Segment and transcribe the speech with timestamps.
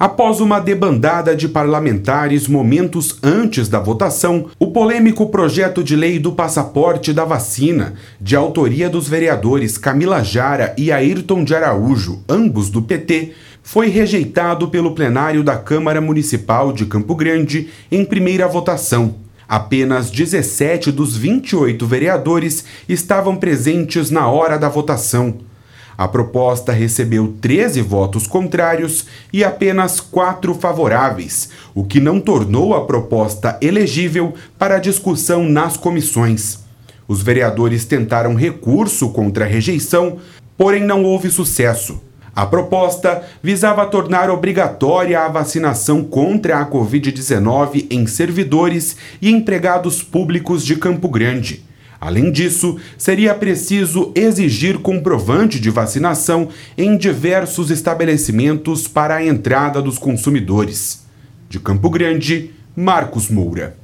[0.00, 6.30] Após uma debandada de parlamentares momentos antes da votação, o polêmico projeto de lei do
[6.30, 12.80] passaporte da vacina, de autoria dos vereadores Camila Jara e Ayrton de Araújo, ambos do
[12.80, 19.16] PT, foi rejeitado pelo plenário da Câmara Municipal de Campo Grande em primeira votação.
[19.48, 25.47] Apenas 17 dos 28 vereadores estavam presentes na hora da votação.
[25.98, 32.84] A proposta recebeu 13 votos contrários e apenas quatro favoráveis, o que não tornou a
[32.84, 36.60] proposta elegível para discussão nas comissões.
[37.08, 40.18] Os vereadores tentaram recurso contra a rejeição,
[40.56, 42.00] porém não houve sucesso.
[42.32, 50.64] A proposta visava tornar obrigatória a vacinação contra a Covid-19 em servidores e empregados públicos
[50.64, 51.66] de Campo Grande.
[52.00, 59.98] Além disso, seria preciso exigir comprovante de vacinação em diversos estabelecimentos para a entrada dos
[59.98, 61.04] consumidores.
[61.48, 63.76] De Campo Grande, Marcos Moura.